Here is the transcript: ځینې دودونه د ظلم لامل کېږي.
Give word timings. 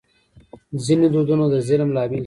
ځینې 0.85 1.07
دودونه 1.13 1.45
د 1.51 1.55
ظلم 1.67 1.89
لامل 1.95 2.11
کېږي. 2.11 2.19